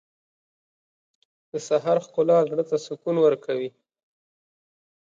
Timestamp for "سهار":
1.67-1.97